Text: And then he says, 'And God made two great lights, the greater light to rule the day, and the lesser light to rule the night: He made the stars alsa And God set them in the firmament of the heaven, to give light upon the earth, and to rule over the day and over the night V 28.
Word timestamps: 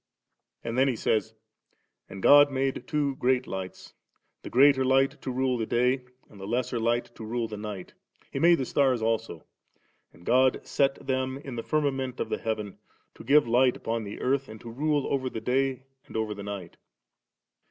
And 0.63 0.79
then 0.79 0.87
he 0.87 0.95
says, 0.95 1.35
'And 2.09 2.23
God 2.23 2.49
made 2.51 2.87
two 2.87 3.17
great 3.17 3.45
lights, 3.45 3.93
the 4.41 4.49
greater 4.49 4.83
light 4.83 5.21
to 5.21 5.29
rule 5.29 5.59
the 5.59 5.67
day, 5.67 6.05
and 6.27 6.39
the 6.39 6.47
lesser 6.47 6.79
light 6.79 7.13
to 7.13 7.23
rule 7.23 7.47
the 7.47 7.55
night: 7.55 7.93
He 8.31 8.39
made 8.39 8.55
the 8.57 8.65
stars 8.65 9.03
alsa 9.03 9.43
And 10.11 10.25
God 10.25 10.65
set 10.65 10.95
them 11.05 11.37
in 11.37 11.55
the 11.55 11.61
firmament 11.61 12.19
of 12.19 12.29
the 12.29 12.39
heaven, 12.39 12.79
to 13.13 13.23
give 13.23 13.47
light 13.47 13.77
upon 13.77 14.03
the 14.03 14.19
earth, 14.21 14.49
and 14.49 14.59
to 14.61 14.71
rule 14.71 15.05
over 15.05 15.29
the 15.29 15.39
day 15.39 15.83
and 16.07 16.17
over 16.17 16.33
the 16.33 16.41
night 16.41 16.71
V 16.71 16.77
28. 16.77 16.77